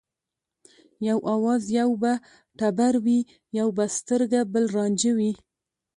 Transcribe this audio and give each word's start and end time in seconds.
یو 1.07 1.17
آواز 1.35 1.61
یو 1.79 1.89
به 2.01 2.13
ټبر 2.59 2.93
وي 3.05 3.19
یو 3.57 3.67
به 3.77 3.85
سترګه 3.97 4.39
بل 4.53 4.65
رانجه 4.75 5.11
وي 5.17 5.31